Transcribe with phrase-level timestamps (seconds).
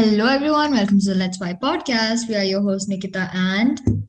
[0.00, 0.70] Hello, everyone.
[0.70, 2.28] Welcome to the Let's Vibe podcast.
[2.28, 4.06] We are your hosts, Nikita and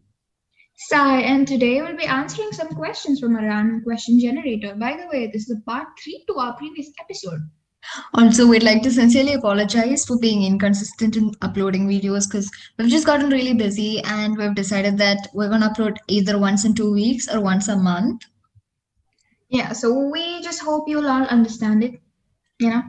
[0.76, 4.76] Sai, and today we'll be answering some questions from a random question generator.
[4.76, 7.40] By the way, this is a part three to our previous episode.
[8.14, 13.08] Also, we'd like to sincerely apologize for being inconsistent in uploading videos because we've just
[13.08, 16.94] gotten really busy and we've decided that we're going to upload either once in two
[16.94, 18.22] weeks or once a month.
[19.50, 22.00] Yeah, so we just hope you'll all understand it.
[22.60, 22.84] You know?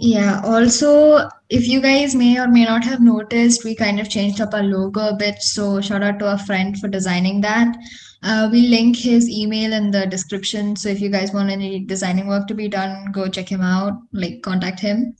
[0.00, 4.40] Yeah, also, if you guys may or may not have noticed, we kind of changed
[4.40, 5.40] up our logo a bit.
[5.40, 7.76] So, shout out to our friend for designing that.
[8.22, 10.74] Uh, we link his email in the description.
[10.74, 13.92] So, if you guys want any designing work to be done, go check him out,
[14.12, 15.14] like, contact him.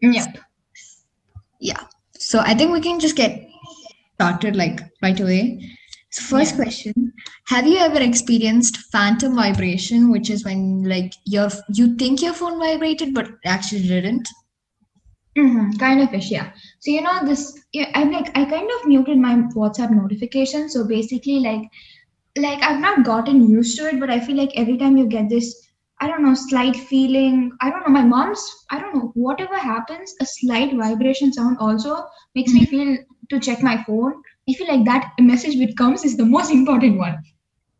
[0.00, 0.38] Yep.
[1.60, 1.80] Yeah.
[2.18, 3.48] So, I think we can just get
[4.14, 5.75] started, like, right away.
[6.16, 6.56] So, first Yeah.
[6.56, 7.12] question
[7.48, 12.58] Have you ever experienced phantom vibration, which is when, like, your you think your phone
[12.58, 14.28] vibrated, but actually didn't?
[15.38, 15.72] Mm-hmm.
[15.72, 16.52] Kind of ish, yeah.
[16.80, 20.72] So you know this yeah, I'm like I kind of muted my WhatsApp notifications.
[20.72, 21.68] So basically like
[22.36, 25.28] like I've not gotten used to it, but I feel like every time you get
[25.28, 25.68] this,
[26.00, 27.52] I don't know, slight feeling.
[27.60, 32.06] I don't know, my mom's I don't know, whatever happens, a slight vibration sound also
[32.34, 32.96] makes me feel
[33.30, 34.22] to check my phone.
[34.48, 37.18] I feel like that message which comes is the most important one.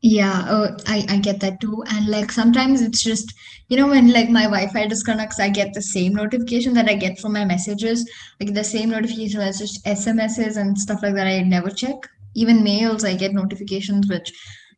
[0.02, 1.82] Yeah, oh, I, I get that too.
[1.88, 3.32] And like sometimes it's just,
[3.68, 7.18] you know, when like my Wi-Fi disconnects, I get the same notification that I get
[7.18, 8.08] from my messages,
[8.40, 11.26] like the same notification as just SMSs and stuff like that.
[11.26, 11.96] I never check.
[12.34, 14.30] Even mails, I get notifications, which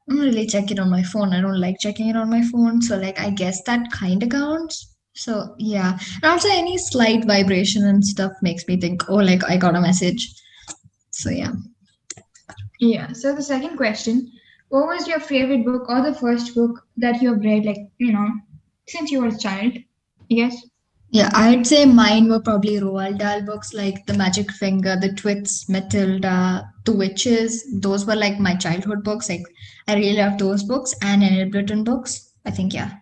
[0.09, 1.35] I don't really check it on my phone.
[1.35, 2.81] I don't like checking it on my phone.
[2.81, 4.95] So like I guess that kind of counts.
[5.15, 5.99] So yeah.
[6.23, 9.81] And also any slight vibration and stuff makes me think, oh, like I got a
[9.81, 10.33] message.
[11.11, 11.53] So yeah.
[12.79, 13.13] Yeah.
[13.13, 14.33] So the second question,
[14.69, 18.13] what was your favorite book or the first book that you have read, like, you
[18.13, 18.29] know,
[18.87, 19.73] since you were a child?
[20.29, 20.57] Yes.
[21.11, 25.67] Yeah, I'd say mine were probably Roald Dahl books like The Magic Finger, The Twits,
[25.69, 27.65] Matilda, The Witches.
[27.81, 29.31] Those were like my childhood books.
[29.31, 29.43] Like
[29.87, 32.33] I really love those books and Enid Blyton books.
[32.45, 32.93] I think yeah.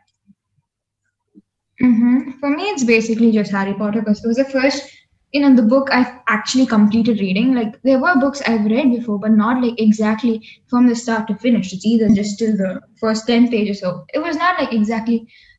[1.83, 2.39] Mm-hmm.
[2.39, 4.89] For me, it's basically just Harry Potter because it was the first,
[5.37, 7.55] you know, the book I've actually completed reading.
[7.55, 10.35] Like there were books I've read before, but not like exactly
[10.69, 11.73] from the start to finish.
[11.75, 13.81] It's either just till the first 10 pages.
[13.81, 15.19] So it was not like exactly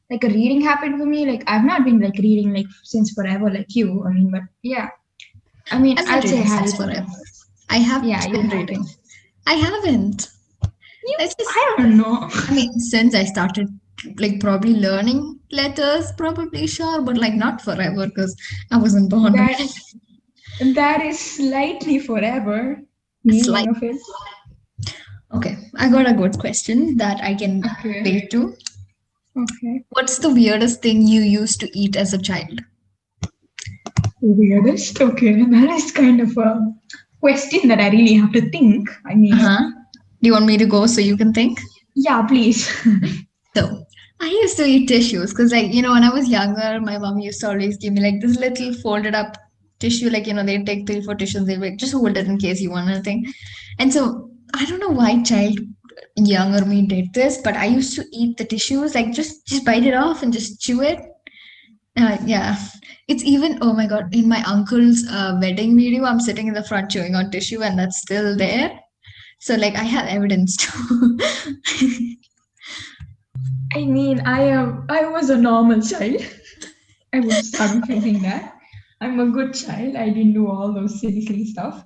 [0.09, 1.25] like a reading happened for me.
[1.31, 4.03] Like I've not been like reading like since forever, like you.
[4.07, 4.89] I mean, but yeah.
[5.71, 6.93] I mean, I've I'd say reading Harry since Potter.
[6.93, 7.11] forever.
[7.69, 8.57] I have Yeah, been haven't.
[8.57, 8.85] reading.
[9.45, 10.29] I haven't.
[11.09, 12.17] You, It's just, I don't know.
[12.31, 13.67] I mean, since I started
[14.17, 18.35] like probably learning letters, probably sure, but like not forever because
[18.71, 19.33] I wasn't born.
[19.33, 19.59] That
[20.75, 22.81] that is slightly forever.
[23.23, 23.67] meaning Slight.
[25.33, 28.01] Okay, I got a good question that I can Okay.
[28.01, 28.55] relate to.
[29.37, 29.83] Okay.
[29.89, 32.61] What's the weirdest thing you used to eat as a child?
[34.21, 34.99] Weirdest.
[35.01, 36.59] Okay, that is kind of a
[37.19, 38.89] question that I really have to think.
[39.05, 39.71] I mean, Uh-huh.
[40.21, 41.59] Do you want me to go so you can think?
[41.95, 42.67] yeah, please.
[43.55, 43.86] So,
[44.19, 47.19] I used to eat tissues because, like, you know, when I was younger, my mom
[47.19, 49.37] used to always give me like this little folded up
[49.79, 52.37] tissue, like, you know, they'd take three, four tissues, they'd like, just hold it in
[52.37, 53.31] case you want anything.
[53.79, 55.59] And so, I don't know why child
[56.15, 59.85] younger me did this, but I used to eat the tissues, like, just just bite
[59.85, 60.99] it off and just chew it.
[61.95, 62.57] Uh, yeah,
[63.07, 66.63] it's even, oh my God, in my uncle's uh, wedding video, I'm sitting in the
[66.63, 68.79] front chewing on tissue, and that's still there.
[69.39, 71.17] So, like, I have evidence too.
[73.75, 74.85] I mean, I am.
[74.89, 76.21] I was a normal child.
[77.13, 78.55] I would start thinking that
[79.01, 79.95] I'm a good child.
[79.95, 81.83] I didn't do all those silly, silly stuff.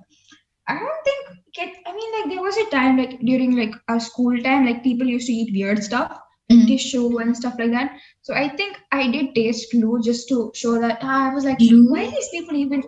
[0.68, 1.18] I don't think.
[1.54, 1.74] Get.
[1.86, 5.06] I mean, like there was a time, like during like our school time, like people
[5.06, 6.66] used to eat weird stuff, like Mm.
[6.66, 7.92] tissue and stuff like that.
[8.22, 11.58] So I think I did taste glue just to show that ah, I was like,
[11.58, 11.90] Glue?
[11.92, 12.82] why these people even?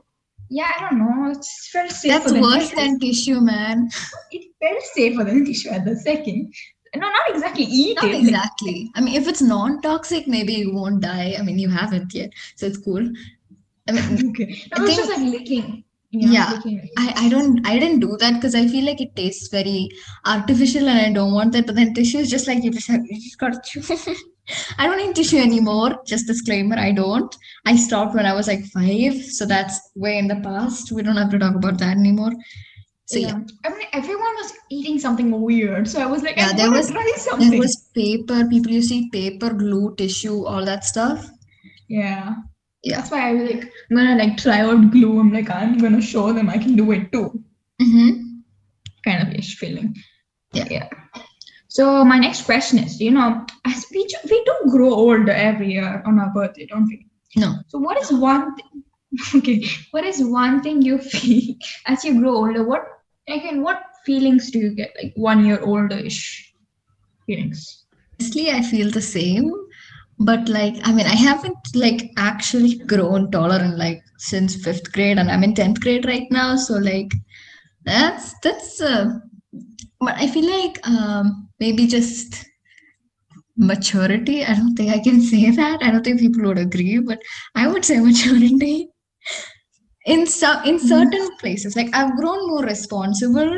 [0.51, 1.31] Yeah, I don't know.
[1.31, 3.89] It felt safer That's than worse than tissue, man.
[4.33, 6.53] It felt safer than tissue at the second.
[6.97, 8.15] No, not exactly eat Not it.
[8.21, 8.91] exactly.
[8.95, 11.35] I mean, if it's non-toxic, maybe you won't die.
[11.39, 13.09] I mean, you haven't yet, so it's cool.
[13.89, 14.63] I mean, Okay.
[14.73, 15.85] I No, it's think- just like licking.
[16.17, 16.89] Yeah, licking.
[16.97, 19.89] I, I don't I didn't do that because I feel like it tastes very
[20.25, 21.67] artificial and I don't want that.
[21.67, 23.83] But then tissue is just like you just have you just gotta chew.
[24.79, 25.97] I don't need tissue anymore.
[26.07, 27.35] Just disclaimer, I don't.
[27.67, 30.93] I stopped when I was like five, so that's way in the past.
[30.93, 32.31] We don't have to talk about that anymore.
[33.07, 33.39] So yeah.
[33.65, 36.89] I mean, everyone was eating something weird, so I was like, Yeah, there was-
[37.51, 38.47] There was paper.
[38.49, 41.29] People used to eat paper, glue, tissue, all that stuff.
[41.89, 42.35] Yeah.
[42.83, 42.97] Yeah.
[42.97, 45.19] That's why I was like, I'm gonna like try out glue.
[45.21, 47.43] I'm like, I'm gonna show them I can do it too.
[47.81, 48.11] Mm-hmm.
[49.05, 49.95] Kind of ish feeling.
[50.53, 50.67] Yeah.
[50.71, 50.89] Yeah.
[51.69, 55.73] So my next question is, you know, as we ju- we do grow older every
[55.73, 57.07] year on our birthday, don't we?
[57.37, 57.57] No.
[57.69, 61.55] So what is one th- okay, what is one thing you feel
[61.87, 62.65] as you grow older?
[62.65, 62.83] What
[63.29, 63.63] again?
[63.63, 66.55] What feelings do you get like one year older-ish
[67.27, 67.85] feelings?
[68.21, 69.53] Honestly, I feel the same.
[70.19, 75.19] But like, I mean, I haven't like actually grown taller in like since fifth grade,
[75.19, 76.57] and I'm in tenth grade right now.
[76.57, 77.11] So like,
[77.85, 78.81] that's that's.
[78.81, 79.19] Uh,
[80.01, 82.45] but I feel like um maybe just
[83.57, 84.45] maturity.
[84.45, 85.83] I don't think I can say that.
[85.83, 87.19] I don't think people would agree, but
[87.55, 88.89] I would say maturity.
[90.07, 93.51] In some in certain places, like I've grown more responsible.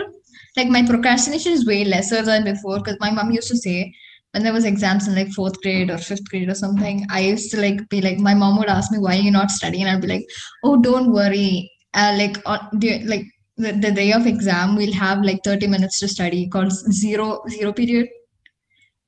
[0.56, 3.92] Like my procrastination is way lesser than before because my mom used to say
[4.32, 7.50] when there was exams in like fourth grade or fifth grade or something, I used
[7.52, 10.02] to like be like my mom would ask me why you're not studying, and I'd
[10.02, 10.26] be like,
[10.64, 11.70] oh, don't worry.
[11.94, 13.24] Uh, like on the like
[13.56, 17.72] the, the day of exam, we'll have like 30 minutes to study called zero zero
[17.72, 18.08] period.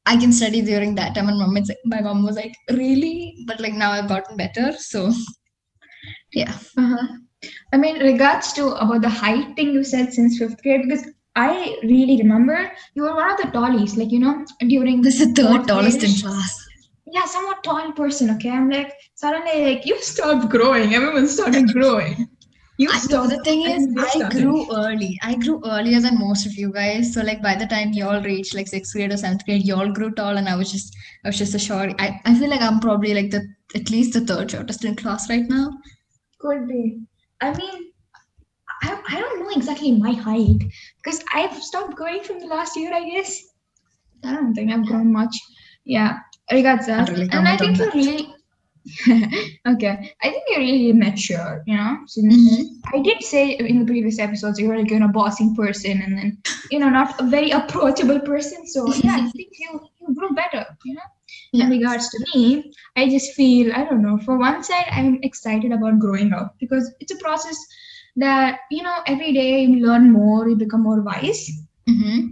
[0.06, 1.28] I can study during that time.
[1.28, 3.44] And mom, it's like, my mom was like, really?
[3.46, 4.72] But like now I've gotten better.
[4.78, 5.12] So
[6.32, 6.52] yeah.
[6.76, 7.06] Uh-huh.
[7.72, 11.06] I mean, regards to about the height thing you said since fifth grade, because
[11.36, 15.34] I really remember you were one of the tallies, like you know, during This is
[15.34, 16.66] the third tallest in class.
[17.06, 18.30] Yeah, somewhat tall person.
[18.30, 20.94] Okay, I'm like suddenly like you stopped growing.
[20.94, 22.28] Everyone started growing.
[22.78, 23.30] You I stopped.
[23.30, 24.40] the thing is, I started.
[24.40, 25.18] grew early.
[25.22, 27.12] I grew earlier than most of you guys.
[27.12, 29.74] So like by the time you all reached like sixth grade or seventh grade, you
[29.74, 30.94] all grew tall, and I was just
[31.24, 31.94] I was just a short.
[31.98, 35.28] I, I feel like I'm probably like the at least the third shortest in class
[35.30, 35.70] right now.
[36.40, 37.00] Could be.
[37.40, 37.92] I mean,
[38.82, 40.58] I, I don't know exactly my height
[41.02, 43.40] because I've stopped growing from the last year, I guess.
[44.24, 45.34] I don't think I've grown much.
[45.84, 46.18] Yeah,
[46.52, 47.08] regards that.
[47.08, 48.34] Really and I think you're really
[49.68, 50.12] okay.
[50.22, 51.98] I think you're really mature, you know.
[52.06, 52.64] Since Mhm.
[52.94, 56.16] I did say in the previous episodes you were like you know bossing person and
[56.18, 56.38] then
[56.70, 58.66] you know not a very approachable person.
[58.66, 61.08] So yeah, I think you you grew better, you know.
[61.52, 61.64] Yeah.
[61.64, 64.18] In regards to me, I just feel I don't know.
[64.18, 67.56] For one side, I'm excited about growing up because it's a process
[68.16, 71.50] that you know every day you learn more, you become more wise.
[71.88, 72.28] Mm-hmm.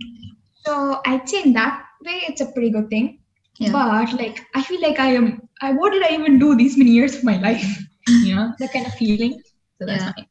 [0.66, 3.20] So I'd say in that way, it's a pretty good thing.
[3.58, 3.72] Yeah.
[3.72, 5.48] But like, I feel like I am.
[5.62, 7.82] I what did I even do these many years of my life?
[8.08, 9.32] You know that kind of feeling.
[9.80, 10.12] So that's Yeah.
[10.12, 10.26] fine.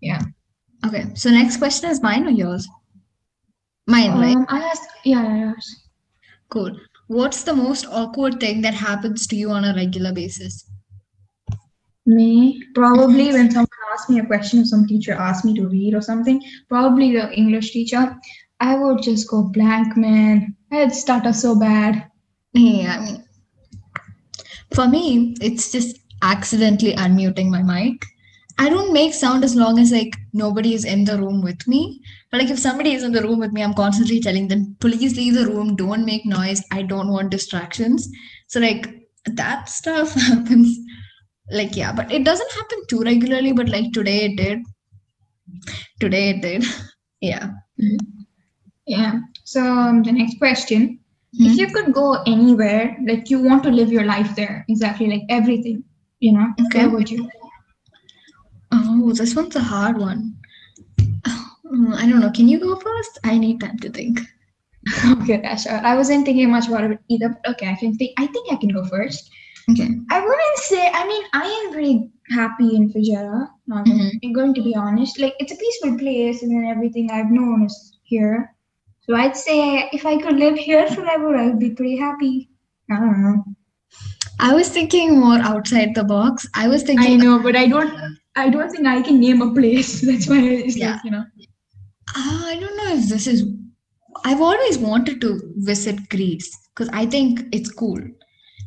[0.00, 0.22] Yeah.
[0.86, 1.06] Okay.
[1.14, 2.68] So next question is mine or yours?
[3.86, 4.36] Mine, right?
[4.36, 4.86] Um, I asked.
[5.04, 5.52] Yeah, yeah, yeah.
[6.50, 6.76] Cool.
[7.10, 10.70] What's the most awkward thing that happens to you on a regular basis?
[12.06, 15.92] Me probably when someone asks me a question or some teacher asks me to read
[15.92, 16.40] or something.
[16.68, 18.16] Probably the English teacher.
[18.60, 20.54] I would just go blank, man.
[20.70, 22.08] I'd stutter so bad.
[22.52, 23.24] Yeah, I mean,
[24.72, 28.04] for me, it's just accidentally unmuting my mic.
[28.60, 32.02] I don't make sound as long as like nobody is in the room with me.
[32.30, 35.16] But like if somebody is in the room with me, I'm constantly telling them, please
[35.16, 36.62] leave the room, don't make noise.
[36.70, 38.06] I don't want distractions.
[38.48, 38.86] So like
[39.24, 40.78] that stuff happens.
[41.50, 44.58] Like yeah, but it doesn't happen too regularly, but like today it did.
[45.98, 46.64] Today it did.
[47.22, 47.50] Yeah.
[48.86, 49.20] Yeah.
[49.44, 51.00] So um, the next question.
[51.36, 51.46] Hmm.
[51.48, 55.22] If you could go anywhere, like you want to live your life there, exactly like
[55.28, 55.84] everything,
[56.20, 56.86] you know, Okay.
[56.86, 57.28] where would you?
[59.02, 60.36] Oh, this one's a hard one.
[61.66, 62.30] Mm, I don't know.
[62.30, 63.18] Can you go first?
[63.24, 64.20] I need time to think.
[65.22, 65.80] Okay, that's all.
[65.84, 67.28] I wasn't thinking much about it either.
[67.28, 68.12] But okay, I can think.
[68.18, 69.30] I think I can go first.
[69.70, 69.88] Okay.
[70.10, 70.88] I wouldn't say.
[70.92, 73.42] I mean, I am very happy in Fujairah.
[73.72, 74.10] Um, Mhm.
[74.24, 75.20] I'm going to be honest.
[75.20, 78.54] Like, it's a peaceful place, and then everything I've known is here.
[79.02, 82.48] So I'd say if I could live here forever, I would be pretty happy.
[82.90, 83.44] I don't know.
[84.40, 86.48] I was thinking more outside the box.
[86.54, 87.20] I was thinking.
[87.20, 88.09] I know, but I don't.
[88.36, 90.00] I don't think I can name a place.
[90.06, 90.92] That's why it's Yeah.
[90.92, 91.24] like you know.
[92.16, 93.44] Ah, I don't know if this is.
[94.24, 98.00] I've always wanted to visit Greece because I think it's cool.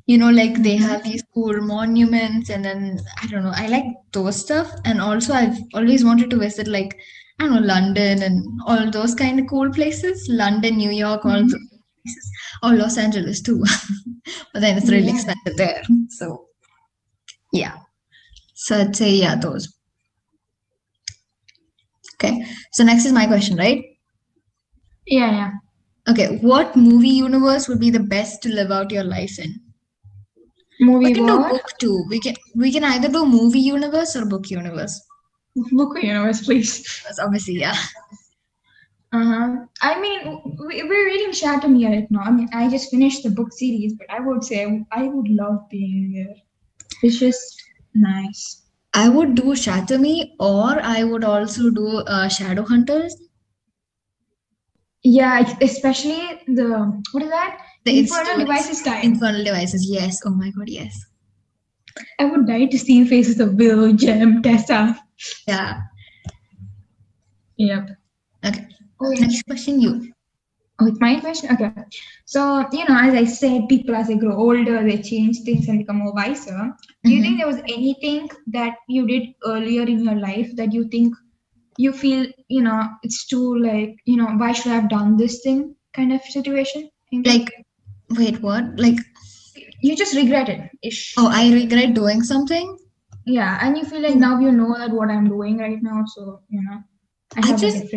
[0.05, 3.53] You know, like they have these cool monuments, and then I don't know.
[3.55, 6.97] I like those stuff, and also I've always wanted to visit like
[7.39, 10.27] I don't know London and all those kind of cool places.
[10.29, 11.49] London, New York, all Mhm.
[11.51, 11.69] those
[12.03, 12.31] places,
[12.63, 13.63] or Los Angeles too.
[14.53, 15.15] but then it's really Yeah.
[15.15, 15.83] expensive there.
[16.09, 16.47] So
[17.51, 17.77] yeah.
[18.63, 19.67] So I'd say yeah, those.
[22.15, 22.45] Okay.
[22.71, 23.83] So next is my question, right?
[25.05, 25.51] Yeah, yeah.
[26.07, 29.59] Okay, what movie universe would be the best to live out your life in?
[30.79, 32.05] Movie We can do book too.
[32.09, 34.97] We can we can either do movie universe or book universe.
[35.73, 37.03] Book universe, please.
[37.03, 37.75] That's obviously yeah.
[39.11, 39.57] Uh-huh.
[39.81, 42.21] I mean, we, we're reading Shatter Me right now.
[42.21, 45.69] I mean, I just finished the book series, but I would say I would love
[45.69, 46.35] being there.
[47.03, 47.62] It's just
[47.93, 48.61] nice.
[48.93, 53.15] I would do Shatter Me or I would also do uh, Shadow Hunters.
[55.03, 57.59] Yeah, especially the what is that?
[57.85, 59.03] The Infernal devices time.
[59.03, 59.89] Infernal devices.
[59.89, 60.21] Yes.
[60.25, 60.97] Oh my god, yes.
[62.19, 64.97] I would die to see faces of Will, Jem, Tessa.
[65.47, 65.81] Yeah.
[67.57, 67.89] Yep.
[68.45, 68.67] Okay.
[69.01, 69.09] Oh.
[69.09, 70.12] Next question, you.
[70.87, 71.51] It's my question?
[71.53, 71.71] Okay.
[72.25, 75.79] So, you know, as I said, people as they grow older, they change things and
[75.79, 76.73] become more wiser.
[77.03, 77.23] Do you Mhm.
[77.23, 81.13] think there was anything that you did earlier in your life that you think
[81.77, 85.41] you feel, you know, it's too like, you know, why should I have done this
[85.41, 86.89] thing kind of situation?
[87.25, 87.51] Like,
[88.11, 88.79] wait, what?
[88.79, 88.99] Like,
[89.81, 91.13] you just regret it ish.
[91.17, 92.77] oh, I regret doing something.
[93.25, 93.57] Yeah.
[93.61, 96.03] And you feel like now you know that what I'm doing right now.
[96.15, 96.79] So, you know,
[97.35, 97.93] I I just-.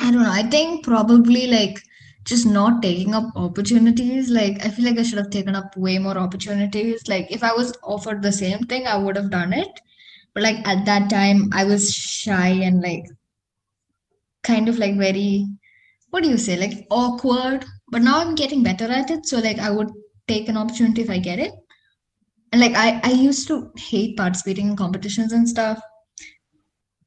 [0.00, 0.30] I don't know.
[0.30, 1.80] I think probably like
[2.28, 4.30] just not taking up opportunities.
[4.30, 7.08] Like, I feel like I should have taken up way more opportunities.
[7.08, 9.80] Like, if I was offered the same thing, I would have done it.
[10.34, 13.04] But like at that time, I was shy and like
[14.42, 15.46] kind of like very,
[16.10, 17.64] what do you say, like awkward.
[17.90, 19.26] But now I'm getting better at it.
[19.26, 19.90] So like I would
[20.28, 21.52] take an opportunity if I get it.
[22.52, 25.80] And like I, I used to hate participating in competitions and stuff.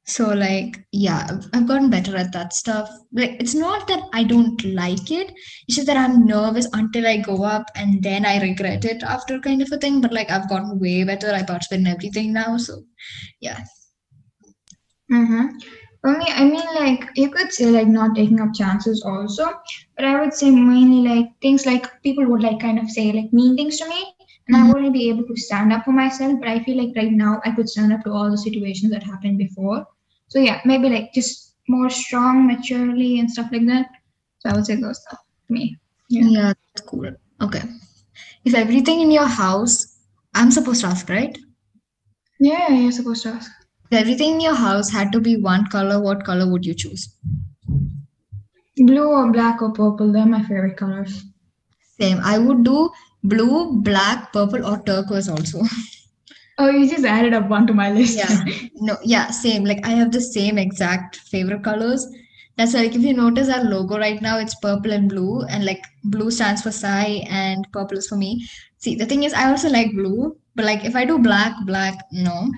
[0.04, 2.90] So like yeah, I've, gotten better at that stuff.
[3.12, 5.32] Like it's not that I don't like it.
[5.68, 9.38] It's just that I'm nervous until I go up and then I regret it after
[9.38, 10.00] kind of a thing.
[10.00, 11.32] But like I've gotten way better.
[11.32, 12.56] I participate in everything now.
[12.56, 12.82] So
[13.40, 13.60] yeah.
[15.10, 15.58] Mm-hmm.
[16.00, 19.44] For me, I mean, like, you could say, like, not taking up chances also,
[19.94, 23.32] but I would say mainly, like, things like people would, like, kind of say, like,
[23.32, 24.12] mean things to me,
[24.48, 24.72] and I Mhm.
[24.72, 27.52] wouldn't be able to stand up for myself, but I feel like right now I
[27.52, 29.86] could stand up to all the situations that happened before.
[30.32, 33.86] So, yeah, maybe, like, just more strong, maturely, and stuff like that.
[34.38, 35.76] So, I would say those stuff to me.
[36.08, 36.24] Yeah.
[36.24, 37.10] Yeah, that's cool.
[37.42, 37.60] Okay.
[38.46, 39.98] If everything in your house,
[40.34, 41.36] I'm supposed to ask, right?
[42.40, 43.50] Yeah, you're supposed to ask.
[43.90, 47.14] If everything in your house had to be one color, what color would you choose?
[48.78, 51.24] Blue or black or purple, they're my favorite colors.
[52.00, 52.20] Same.
[52.24, 52.90] I would do
[53.22, 55.60] blue, black, purple, or turquoise also.
[56.58, 58.16] Oh, you just added up one to my list.
[58.16, 58.44] Yeah.
[58.74, 59.64] No, yeah, same.
[59.64, 62.06] Like I have the same exact favorite colors.
[62.56, 65.82] That's like, if you notice our logo right now, it's purple and blue, and like
[66.04, 68.46] blue stands for Sai and purple is for me.
[68.78, 71.94] See, the thing is, I also like blue, but like if I do black, black,
[72.12, 72.50] no,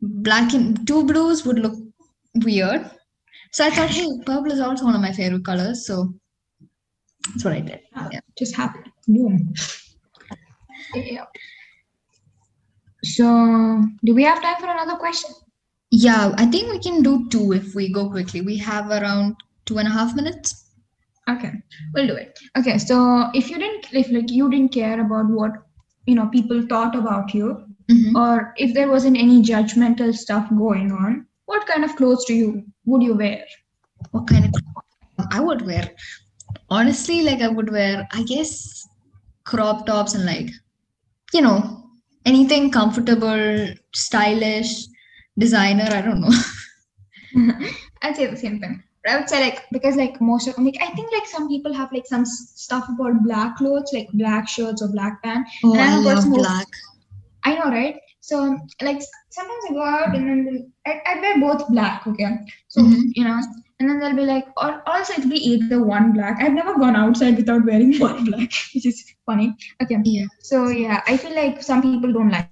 [0.00, 1.74] black and two blues would look
[2.44, 2.88] weird.
[3.50, 6.14] So I thought, hey, purple is also one of my favorite colors, so
[7.28, 7.80] that's what I did.
[8.12, 8.20] Yeah.
[8.38, 8.90] just happened.
[9.08, 9.52] Boom.
[10.94, 11.24] Yeah.
[13.02, 15.30] So, do we have time for another question?
[15.90, 18.40] Yeah, I think we can do two if we go quickly.
[18.42, 20.66] We have around two and a half minutes.
[21.28, 21.52] Okay,
[21.94, 22.38] we'll do it.
[22.58, 25.52] Okay, so if you didn't, if like you didn't care about what
[26.06, 28.14] you know people thought about you, Mhm.
[28.16, 32.64] or if there wasn't any judgmental stuff going on, what kind of clothes do you
[32.86, 33.44] would you wear?
[34.12, 35.90] What kind of clothes I would wear?
[36.68, 38.88] Honestly, like I would wear, I guess,
[39.44, 40.50] crop tops and like,
[41.32, 41.79] you know,
[42.26, 44.86] anything comfortable, stylish,
[45.38, 45.88] designer.
[45.90, 46.32] I don't know.
[48.02, 48.82] I'd say the same thing.
[49.06, 51.90] I would say like because like most of like I think like some people have
[51.92, 55.50] like some stuff about black clothes, like black shirts or black pants.
[55.64, 56.66] Oh, And I I'm love black.
[57.44, 57.96] I know, right?
[58.20, 59.00] So like
[59.30, 62.36] sometimes I go out and then I, I wear both black, okay?
[62.68, 63.00] So Mhm.
[63.14, 63.40] you know,
[63.78, 66.40] and then they'll be like, or also it'll be either one black.
[66.42, 69.54] I've never gone outside without wearing one black, which is funny.
[69.82, 69.98] Okay.
[70.04, 70.26] Yeah.
[70.40, 72.50] So yeah, I feel like some people don't like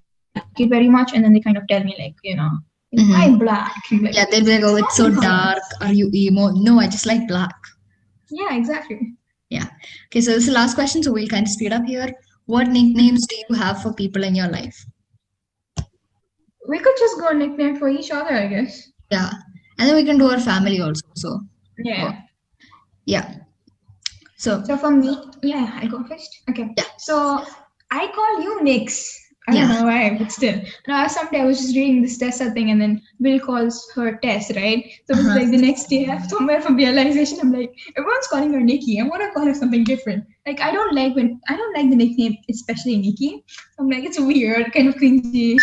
[0.59, 2.51] it very much, and then they kind of tell me like, you know,
[2.97, 3.13] Mhm.
[3.13, 3.75] why black?
[4.03, 5.63] Like, Yeah, they'd be like, oh, it's so dark.
[5.83, 6.49] Are you emo?
[6.51, 7.55] No, I just like black.
[8.31, 9.15] Yeah, exactly.
[9.51, 9.67] Yeah.
[10.07, 12.13] Okay, so this is the last question, so we'll kind of speed up here.
[12.47, 14.85] What nicknames do you have for people in your life?
[16.69, 18.91] We could just go nickname for each other, I guess.
[19.11, 19.31] Yeah.
[19.79, 21.03] And then we can do our family also.
[21.17, 21.41] So,
[21.79, 22.21] Yeah.
[23.07, 23.35] yeah.
[24.37, 26.43] So, So for me, yeah, I go first.
[26.51, 26.69] Okay.
[26.77, 26.85] Yeah.
[26.99, 27.45] So
[27.91, 29.17] I call you Nix.
[29.49, 30.61] I don't know why, but still.
[30.87, 34.55] Now someday I was just reading this Tessa thing, and then Will calls her Tess,
[34.55, 34.85] right?
[35.07, 35.39] So it's Uh-huh.
[35.39, 39.01] like the next day, I have somewhere from realization, I'm like, everyone's calling her Nikki.
[39.01, 40.27] I want to call her something different.
[40.47, 43.43] Like I don't like when I don't like the nickname, especially Nikki.
[43.79, 45.57] I'm like, it's weird, kind of cringy.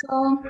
[0.00, 0.42] So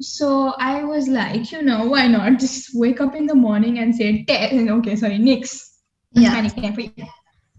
[0.00, 3.94] so I was like, you know, why not just wake up in the morning and
[3.94, 4.24] say?
[4.78, 5.80] Okay, sorry, Nix.
[6.12, 6.32] Yeah.
[6.32, 6.92] my nickname for you.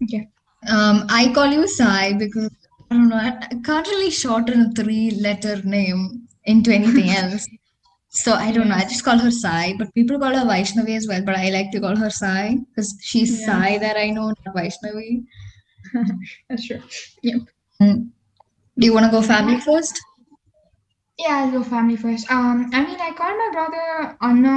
[0.02, 0.28] Okay.
[0.68, 2.50] Um, I call you Sai because
[2.90, 7.46] I don't know, I, can't really shorten a three-letter name into anything else.
[8.08, 11.06] So I don't know, I just call her Sai, but people call her Vaishnavi as
[11.06, 13.46] well, but I like to call her Sai because she's Yeah.
[13.46, 15.24] Sai that I know, not Vaishnavi.
[16.48, 16.82] That's true.
[17.22, 17.36] Yeah.
[17.80, 18.10] Mm.
[18.78, 20.00] Do you want to go family first?
[21.22, 22.30] Yeah, I'll go family first.
[22.30, 24.56] Um, I mean, I call my brother Anna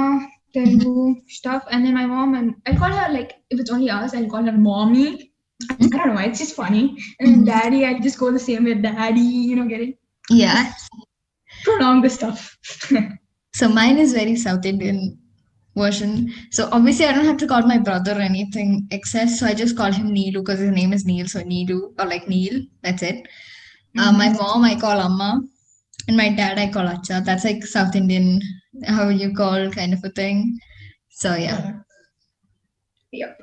[0.54, 4.14] Telugu stuff, and then my mom, and I call her like if it's only us,
[4.14, 5.30] I'll call her mommy.
[5.70, 6.84] I don't know why, it's just funny.
[7.20, 7.46] And then Mhm.
[7.52, 9.28] daddy, I just go the same way, daddy.
[9.50, 9.98] You know, get it?
[10.42, 10.72] Yeah.
[11.64, 12.58] Pronounce the stuff.
[13.60, 15.18] So mine is very South Indian
[15.76, 16.32] version.
[16.50, 19.38] So obviously I don't have to call my brother or anything excess.
[19.38, 21.26] So I just call him Neelu because his name is Neil.
[21.28, 22.62] So Neelu or like Neil.
[22.82, 23.26] That's it.
[23.96, 25.30] Uh, my mom I call Amma.
[26.06, 27.24] And my dad I call Acha.
[27.24, 28.40] That's like South Indian,
[28.86, 30.58] how you call kind of a thing.
[31.08, 31.54] So yeah.
[31.54, 31.72] Uh-huh.
[33.12, 33.38] Yep.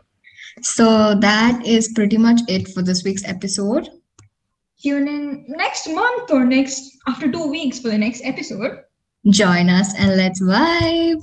[0.61, 3.89] So that is pretty much it for this week's episode.
[4.83, 8.79] Tune in next month or next after two weeks for the next episode.
[9.29, 11.21] Join us and let's vibe.